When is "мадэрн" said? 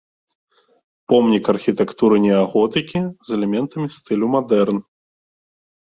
4.37-4.77